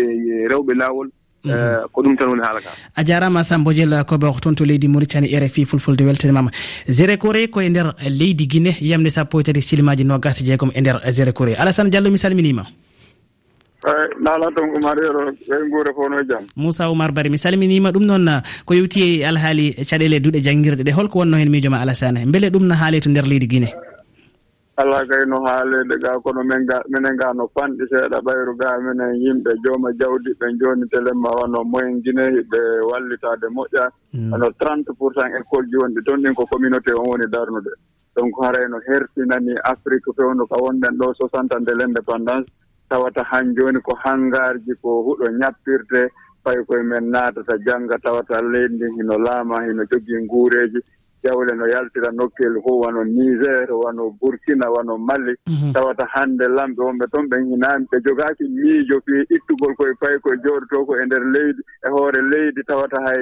rewɓe 0.50 0.74
laawol 0.74 1.08
mhm. 1.44 1.52
eh, 1.52 1.82
ko 1.92 2.02
ɗum 2.02 2.16
tan 2.16 2.28
woni 2.28 2.42
haala 2.42 2.60
ka. 2.60 2.70
A 2.96 3.04
jarama 3.04 3.44
sambo 3.44 3.72
diel 3.72 4.04
koba 4.06 4.32
toon 4.40 4.54
to 4.54 4.64
leydi 4.64 4.88
mauritanie 4.88 5.38
rfi 5.40 5.64
fulfulde 5.66 6.02
weltanimama 6.04 6.50
géré 6.88 7.18
coré 7.18 7.48
koye 7.48 7.68
nder 7.68 7.94
leydi 8.08 8.46
guiné 8.46 8.76
yamde 8.80 9.10
sappo 9.10 9.40
e 9.40 9.42
tati 9.42 9.60
silimaji 9.62 10.04
nogas 10.04 10.42
jeegom 10.44 10.70
e 10.74 10.80
nder 10.80 11.00
géré 11.12 11.32
coré 11.32 11.54
alassane 11.54 11.90
diallo 11.90 12.10
mi 12.10 12.18
salminima 12.18 12.64
Eh, 13.86 14.06
naala 14.18 14.50
toon 14.50 14.70
oumar 14.76 14.96
yero 14.98 15.20
ɓe 15.48 15.56
guure 15.70 15.90
fof 15.94 16.08
no 16.10 16.18
jaam 16.28 16.42
moussa 16.56 16.88
oumar 16.90 17.12
bari 17.14 17.30
mi 17.30 17.38
salminima 17.38 17.92
ɗum 17.94 18.04
noon 18.10 18.42
ko 18.66 18.74
yewti 18.74 19.00
e 19.22 19.24
alhaali 19.30 19.66
caɗele 19.88 20.18
duuɗe 20.20 20.42
jangguirɗe 20.42 20.82
ɗe. 20.82 20.92
Holko 20.98 21.18
wonno 21.20 21.36
hen 21.38 21.50
miijo 21.50 21.70
ma 21.70 21.78
alassane. 21.84 22.26
Beele 22.26 22.50
ɗum 22.50 22.66
no 22.66 22.74
haale 22.74 22.98
to 23.00 23.08
nder 23.10 23.22
leydi 23.30 23.46
guine 23.46 23.70
ala 24.76 25.06
kay 25.08 25.24
no 25.24 25.40
haalede 25.46 25.96
ga 26.02 26.18
kono 26.20 26.42
men 26.44 26.66
ga 26.66 26.82
minen 26.92 27.16
ga 27.16 27.32
no 27.32 27.48
fanɗi 27.54 27.84
seeɗa 27.90 28.18
ɓayru 28.26 28.56
ga 28.60 28.76
minen 28.84 29.14
yimɓe 29.24 29.50
jooma 29.64 29.88
jawdi 30.00 30.30
ɓen 30.40 30.58
jooni 30.60 30.84
telemma 30.92 31.30
wano 31.38 31.64
moyen 31.64 32.02
guineyi 32.04 32.42
ɓe 32.50 32.60
wallitade 32.90 33.46
moƴƴa. 33.56 33.88
Mm. 34.12 34.32
Hono 34.32 34.50
trente 34.60 34.90
pour 34.98 35.12
cent 35.14 35.32
école 35.38 35.64
ji 35.70 35.76
wonɗi 35.80 36.00
toon 36.04 36.20
ɗin 36.22 36.34
ko 36.34 36.44
communauté 36.52 36.92
on 36.92 37.06
woni 37.08 37.24
darnude. 37.32 37.72
Donc 38.16 38.34
harayno 38.42 38.76
hertinani 38.88 39.54
afrique 39.64 40.10
fewno 40.16 40.44
ka 40.46 40.56
wonɗen 40.60 40.98
ɗo 41.00 41.14
soixante 41.14 41.54
ans 41.56 41.64
de 41.64 41.72
l' 41.72 41.86
indépendance 41.88 42.46
tawata 42.88 43.22
han 43.30 43.54
jooni 43.54 43.80
ko 43.82 43.94
hangarji 44.04 44.74
ko 44.82 45.02
huɗo 45.02 45.30
ñappirde 45.40 46.10
fayi 46.44 46.64
koye 46.66 46.82
men 46.82 47.10
naatata 47.10 47.58
jannga 47.66 47.98
tawata 47.98 48.40
leydi 48.42 48.74
ndin 48.74 48.94
hino 48.96 49.18
laama 49.18 49.64
hino 49.64 49.84
jogii 49.90 50.22
nguureeji. 50.24 50.78
Jawle 51.24 51.56
no 51.56 51.66
yaltira 51.66 52.10
nokkel 52.12 52.60
fof 52.62 52.84
wano 52.86 53.02
niger 53.04 53.66
wano 53.72 54.10
burkina 54.20 54.70
wano 54.70 54.98
mali. 54.98 55.34
Mhm. 55.48 55.72
Tawata 55.72 56.06
hannde 56.14 56.46
lamɓe 56.46 56.78
wonɓe 56.86 57.06
toon 57.10 57.26
ɓen 57.28 57.48
hinaami 57.50 57.86
ɓe 57.90 57.98
jogaaki 58.04 58.44
miijo 58.44 59.00
fii 59.06 59.24
ittugol 59.34 59.74
koye 59.74 59.94
fayi 60.00 60.18
koye 60.20 60.36
jooɗotoo 60.44 60.86
ko 60.86 60.96
e 61.00 61.06
ndeer 61.06 61.24
leydi 61.24 61.62
e 61.86 61.90
hoore 61.90 62.20
leydi 62.30 62.62
tawata 62.62 63.02
hay 63.06 63.18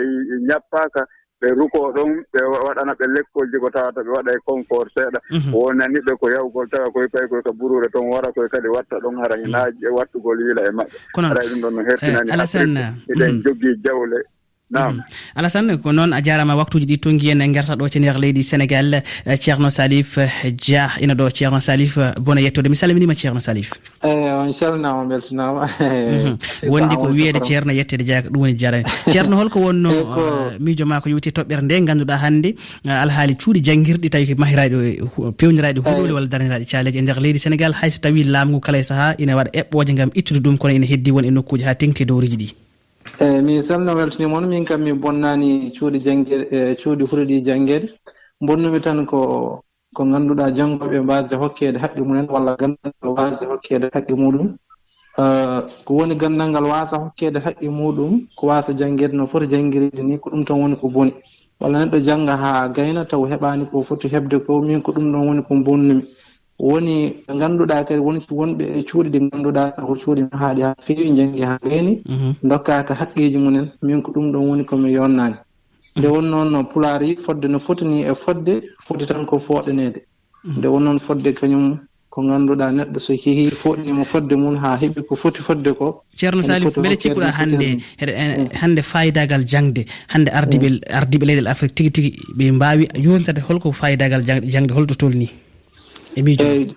ñappaaka. 0.48 1.06
ɓe 1.44 1.50
ruko 1.60 1.92
ɗon 1.92 2.10
ɓe 2.32 2.40
waɗana 2.64 2.92
ɓe 2.98 3.04
lekkolji 3.14 3.58
ko 3.60 3.68
tawata 3.70 4.00
ɓe 4.02 4.10
waɗa 4.16 4.30
e 4.32 4.38
concours 4.46 4.88
seeɗa. 4.96 5.20
Wonani 5.52 6.00
ɓe 6.06 6.12
ko 6.20 6.26
yawgol 6.32 6.68
tawa 6.72 6.88
koye 6.90 7.08
pay 7.12 7.26
koye 7.28 7.42
ko 7.42 7.52
burure 7.52 7.88
toon 7.92 8.08
wara 8.08 8.32
koye 8.32 8.48
kadi 8.48 8.68
watta 8.68 8.96
ɗon 9.00 9.16
hara 9.20 9.36
hinaaji 9.36 9.84
e 9.84 9.90
wattugol 9.92 10.40
yiila 10.40 10.62
e 10.64 10.70
maɓɓe. 10.72 10.96
Ara 11.30 11.42
ɗum 11.44 11.60
ɗon 11.60 11.72
no 11.76 11.82
hertinani 11.84 12.30
eɗen 13.12 13.42
jogii 13.44 13.76
jawle. 13.84 14.18
Mm-hmm. 14.72 15.36
alassane 15.36 15.76
ko 15.82 15.92
noon 15.92 16.12
a 16.14 16.22
jarama 16.22 16.56
waktuji 16.56 16.86
ɗi 16.86 16.96
tongi 16.98 17.28
en 17.30 17.42
e 17.42 17.48
guerta 17.52 17.76
ɗo 17.76 17.84
e 17.86 17.90
cene 17.90 18.08
leydi 18.18 18.42
sénégal 18.42 18.94
eh, 18.94 19.36
ceerno 19.38 19.68
salif 19.70 20.16
eh, 20.16 20.50
dia. 20.52 20.88
Ina 21.02 21.14
ɗo 21.14 21.28
ceerno 21.30 21.60
salif 21.60 21.98
eh, 21.98 22.12
bona 22.18 22.40
yettode 22.40 22.68
mi 22.70 22.74
salminima 22.74 23.14
ceerno 23.14 23.40
salif. 23.40 23.72
Eyi 24.02 24.30
on 24.32 24.52
calminama 24.54 25.04
beltanama 25.04 25.66
mm-hmm. 25.80 26.70
wondi 26.72 26.96
ko 26.96 27.06
wiyede 27.12 27.40
ceerno 27.44 27.72
yettede 27.72 28.04
dia 28.04 28.22
ɗum 28.22 28.40
woni 28.40 28.56
jarani. 28.58 28.84
Ceerno 29.12 29.36
holko 29.36 29.60
wonno 29.60 29.90
miijo 30.58 30.86
ma 30.86 31.00
ko 31.00 31.10
yewti 31.10 31.30
toɓɓere 31.30 31.60
nde 31.62 31.84
ganduɗa 31.84 32.16
hannde 32.24 32.56
alhaali 32.88 33.36
cuuɗi 33.36 33.60
jangguirɗi 33.62 34.08
tawi 34.10 34.26
ko 34.26 34.40
mahiraɗe 34.40 34.76
pewniraɗe 35.38 35.80
huuɗole 35.84 36.12
walla 36.16 36.26
daraniraɗe 36.26 36.64
caaleji 36.64 36.98
e 36.98 37.02
nder 37.02 37.20
leydi 37.20 37.38
sénégal. 37.38 37.72
Hayso 37.82 38.00
tawi 38.00 38.24
laamu 38.24 38.52
ngu 38.56 38.60
kala 38.60 38.78
e 38.78 38.82
saaha 38.82 39.14
ina 39.18 39.36
waɗa 39.36 39.50
eɓɓoje 39.60 39.92
gam 39.94 40.10
ittude 40.14 40.40
ɗum 40.40 40.56
kono 40.56 40.72
ina 40.74 40.86
heddi 40.86 41.10
won 41.12 41.24
e 41.24 41.30
nokkuji 41.30 41.64
ha 41.68 41.74
tengti 41.74 42.04
dowriji 42.06 42.36
ɗi. 42.36 42.63
eyi 43.20 43.42
mi 43.42 43.62
salno 43.62 43.94
weltanimoon 43.94 44.46
min 44.48 44.64
kam 44.64 44.80
mi 44.82 44.92
bonnani 44.92 45.70
cuuɗi 45.76 45.98
janggueɗe 46.06 46.76
cuuɗi 46.80 47.04
huuɗiɗi 47.08 47.44
janggueɗe 47.46 47.86
bonnumi 48.46 48.80
tan 48.80 49.06
ko 49.06 49.62
ko 49.94 50.04
ngannduɗaa 50.04 50.50
janngoɓe 50.56 50.98
wasde 51.08 51.34
hokkede 51.36 51.78
haqqe 51.78 52.00
mumen 52.02 52.26
walla 52.28 52.56
gandalngal 52.60 53.10
wasde 53.16 53.44
hokkede 53.46 53.86
haqqe 53.94 54.14
muɗum. 54.14 54.48
Ko 55.84 55.90
woni 55.94 56.14
ganndal 56.16 56.50
ngal 56.50 56.64
wasa 56.66 56.96
hokkede 56.98 57.38
haqqe 57.44 57.68
muɗum 57.68 58.26
ko 58.36 58.46
wasa 58.46 58.72
jangguede 58.74 59.14
no 59.14 59.26
foti 59.26 59.46
janngiride 59.46 60.02
ni 60.02 60.18
ko 60.18 60.30
ɗum 60.30 60.44
tan 60.44 60.58
woni 60.60 60.76
ko 60.76 60.88
boni. 60.88 61.12
Walla 61.60 61.78
neɗɗo 61.84 61.98
jannga 62.02 62.36
haa 62.36 62.68
gayna 62.68 63.04
taw 63.04 63.22
heɓaani 63.22 63.70
ko 63.70 63.82
foti 63.82 64.08
heɓde 64.08 64.38
ko 64.46 64.60
min 64.60 64.82
ko 64.82 64.92
ɗum 64.92 65.12
ɗon 65.12 65.26
woni 65.28 65.42
ko 65.42 65.54
bonnumi. 65.54 66.02
woni 66.58 67.24
ɓe 67.26 67.34
ngannduɗaa 67.34 67.84
kadi 67.84 68.00
woni 68.00 68.20
wonɓe 68.30 68.64
e 68.78 68.82
cuuɗi 68.88 69.08
ɗi 69.10 69.18
ngannduɗaa 69.26 69.70
ko 69.86 69.94
cuuɗi 70.02 70.22
no 70.22 70.38
haaɗi 70.38 70.62
haa 70.62 70.74
feewi 70.84 71.10
janngi 71.16 71.42
haa 71.42 71.58
reeni 71.62 72.02
mhm. 72.06 72.32
dokkaaka 72.42 72.94
haqqeeji 72.94 73.38
munen 73.38 73.66
min 73.82 74.02
ko 74.02 74.12
ɗum 74.12 74.32
ɗon 74.32 74.48
woni 74.48 74.64
komi 74.64 74.92
yonnaani. 74.92 75.34
Mhm. 75.34 75.98
Nde 75.98 76.08
won 76.08 76.26
noon 76.30 76.64
pulaar 76.72 77.02
yi 77.02 77.16
fodde 77.16 77.46
no 77.48 77.58
foti 77.58 77.84
ni 77.84 78.02
e 78.02 78.14
fodde 78.14 78.62
foti 78.86 79.06
tan 79.06 79.26
ko 79.26 79.38
fooɗaneede. 79.38 80.00
Mhm. 80.44 80.58
Nde 80.58 80.66
won 80.68 80.80
noon 80.84 80.98
fodde 80.98 81.30
kañum 81.34 81.78
ko 82.14 82.22
ngannduɗaa 82.22 82.70
neɗɗo 82.78 82.98
so 83.00 83.12
hehii 83.12 83.50
fooɗinimo 83.50 84.04
fodde 84.04 84.34
mum 84.42 84.54
haa 84.56 84.76
heɓi 84.82 85.02
ko 85.08 85.14
foti 85.16 85.40
fodde 85.42 85.70
ko 85.78 85.86
ceerno 86.16 86.42
salif 86.42 86.76
mbeɗe 86.78 86.96
cikkuɗa 87.02 87.30
hannde 87.38 87.66
eh, 87.66 88.38
mm. 88.38 88.48
hannde 88.62 88.82
fayidagal 88.82 89.42
jangde 89.52 89.82
hannde 90.12 90.30
ardiɓe 90.38 90.68
mm. 90.70 90.78
ardiɓe 90.98 91.24
leyɗel 91.26 91.48
afrique 91.52 91.74
tigi 91.74 91.90
tigi 91.90 92.10
ɓe 92.38 92.52
mbaawi 92.56 92.84
yontade 93.06 93.40
holko 93.48 93.72
fayidagal 93.72 94.22
jangde 94.52 94.72
holto 94.76 94.94
tolni 94.94 95.28
e 96.16 96.22
miijo. 96.22 96.44
Eyi 96.44 96.76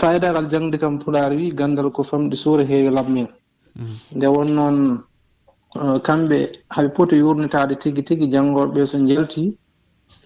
fayidagal 0.00 0.46
jangde 0.52 0.78
kam 0.78 0.98
pulaar 0.98 1.32
wi 1.32 1.52
gandal 1.52 1.90
ko 1.90 2.02
famɗi 2.02 2.36
suura 2.36 2.64
heewi 2.64 2.90
lammin 2.94 3.28
nde 4.16 4.26
won 4.34 4.48
noon 4.56 4.76
kamɓe 6.06 6.38
haɓe 6.74 6.88
poti 6.96 7.16
yurnitade 7.16 7.74
tigi 7.82 8.02
tigi 8.02 8.26
janngoɓe 8.32 8.86
so 8.86 8.98
jalti 9.08 9.42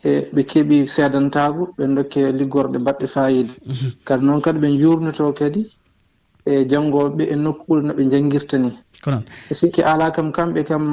e 0.04 0.10
ɓe 0.34 0.42
keeɓi 0.50 0.76
seedantago 0.94 1.62
ɓe 1.76 1.84
dokke 1.96 2.20
liggorɗe 2.38 2.78
baɗɗe 2.86 3.06
fayida 3.14 3.52
mm-hmm. 3.66 3.90
kadi 4.06 4.24
noon 4.26 4.40
kadi 4.44 4.58
ɓe 4.62 4.68
jurnito 4.80 5.32
kadi 5.38 5.60
e 6.50 6.64
janngoɓe 6.70 7.22
e 7.32 7.36
nokkuɓol 7.44 7.80
no 7.86 7.92
ɓe 7.96 8.02
janngirta 8.10 8.56
ni 8.58 8.70
e 9.50 9.54
sikki 9.54 9.82
ala 9.82 10.10
kam 10.16 10.32
kamɓe 10.32 10.60
kam 10.64 10.84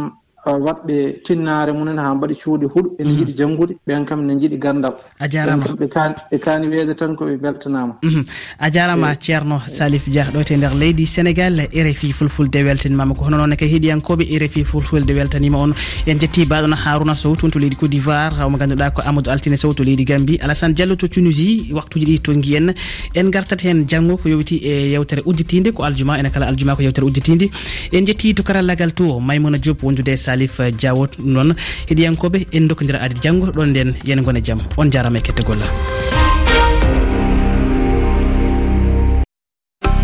waɗɓe 0.45 1.21
tinnare 1.23 1.71
munen 1.73 1.97
ha 1.97 2.13
mbaɗi 2.15 2.35
cuuɗi 2.35 2.65
huɗu 2.73 2.95
ene 2.99 3.11
jiiɗi 3.17 3.31
mm. 3.31 3.37
janngude. 3.37 3.73
Ɓen 3.87 4.05
kam 4.05 4.25
ne 4.25 4.33
jiiɗi 4.39 4.57
gandal. 4.59 4.93
A 5.19 5.27
jarama. 5.29 5.65
Ɓe 5.79 6.39
kaani 6.39 6.67
weede 6.67 6.93
tan 6.95 7.15
koɓe 7.15 7.37
beltanama 7.37 7.97
mhm. 8.03 8.23
a 8.59 8.69
jarama 8.71 9.11
eh. 9.11 9.17
ceerno 9.19 9.59
salif 9.67 10.09
dia 10.09 10.25
ɗo 10.33 10.43
te 10.43 10.55
nder 10.57 10.73
leydi 10.75 11.05
sénégal 11.05 11.67
rfi 11.73 12.11
fulfulde 12.13 12.55
weltanimama 12.63 13.13
ko 13.15 13.25
hono 13.25 13.37
noon 13.37 13.55
kay 13.55 13.69
heeɗiyankoɓe 13.69 14.23
rfi 14.43 14.63
fulfulde 14.63 15.11
weltanima 15.13 15.57
on. 15.57 15.73
En 16.07 16.17
jetti 16.19 16.45
baɗona 16.45 16.75
harouna 16.75 17.15
sow 17.15 17.35
toon 17.35 17.51
to 17.51 17.59
leydi 17.59 17.75
cote 17.75 17.91
d'ivoire. 17.91 18.49
Mo 18.49 18.57
ganduɗa 18.57 18.91
ko 18.93 19.01
amadou 19.05 19.31
altine 19.31 19.55
sow 19.57 19.73
to 19.73 19.83
leydi 19.83 20.05
gambi 20.05 20.37
alassane 20.41 20.73
diallo 20.73 20.95
to 20.95 21.07
tunisie 21.07 21.71
waktuji 21.73 22.05
ɗi 22.05 22.19
tonggui 22.21 22.55
en 22.57 22.73
en 23.15 23.29
gartat 23.29 23.61
hen 23.63 23.85
janggo 23.87 24.17
ko 24.17 24.29
yowiti 24.29 24.57
e 24.63 24.91
yewtere 24.93 25.21
udditide 25.25 25.71
ko 25.73 25.83
aljuma 25.83 26.17
ene 26.19 26.29
kala 26.31 26.47
aljuma 26.47 26.75
ko 26.75 26.81
yewtere 26.81 27.05
udditide 27.05 27.49
en 27.91 28.05
jetti 28.05 28.33
to 28.33 28.43
karallagal 28.43 28.93
to 28.93 29.19
maymuna 29.19 29.57
diop 29.57 29.83
wondude 29.83 30.09
e 30.13 30.17
salif 30.31 30.57
diawo 30.79 31.07
noon 31.35 31.55
heɗiyankoɓe 31.89 32.47
en 32.55 32.67
dokkodira 32.67 33.03
adi 33.05 33.21
janggo 33.23 33.51
ɗon 33.55 33.69
nden 33.71 33.89
yen 34.07 34.23
gone 34.23 34.41
jaam. 34.47 34.59
On 34.77 34.91
jarama 34.91 35.19
e 35.19 35.21
kettogol 35.21 35.61